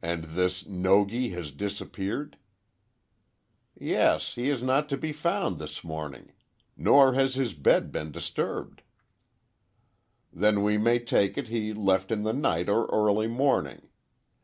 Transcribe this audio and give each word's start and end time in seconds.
"And 0.00 0.22
this 0.36 0.68
Nogi 0.68 1.30
has 1.30 1.50
disappeared?" 1.50 2.38
"Yes; 3.74 4.36
he 4.36 4.48
is 4.48 4.62
not 4.62 4.88
to 4.90 4.96
be 4.96 5.10
found 5.10 5.58
this 5.58 5.82
morning. 5.82 6.30
Nor 6.76 7.14
has 7.14 7.34
his 7.34 7.52
bed 7.52 7.90
been 7.90 8.12
disturbed." 8.12 8.82
"Then 10.32 10.62
we 10.62 10.78
may 10.78 11.00
take 11.00 11.36
it 11.36 11.48
he 11.48 11.72
left 11.72 12.12
in 12.12 12.22
the 12.22 12.32
night 12.32 12.68
or 12.68 12.86
early 12.86 13.26
morning. 13.26 13.88